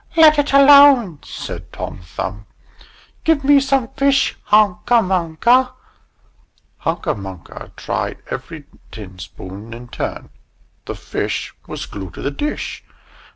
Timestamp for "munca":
5.03-5.73, 7.13-7.71